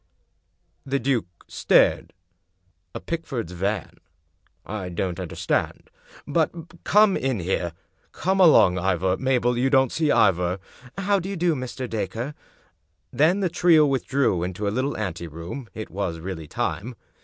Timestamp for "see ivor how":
9.91-11.19